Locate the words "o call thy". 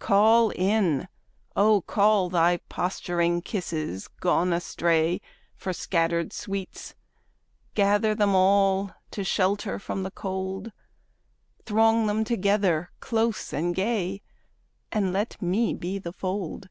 1.56-2.58